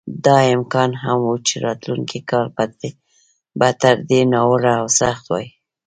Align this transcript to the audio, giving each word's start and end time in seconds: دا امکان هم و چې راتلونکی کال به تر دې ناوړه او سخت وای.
دا 0.25 0.37
امکان 0.55 0.91
هم 1.03 1.19
و 1.29 1.33
چې 1.47 1.55
راتلونکی 1.65 2.19
کال 2.29 2.47
به 3.59 3.69
تر 3.81 3.95
دې 4.09 4.21
ناوړه 4.33 4.73
او 4.81 4.87
سخت 4.99 5.23
وای. 5.31 5.47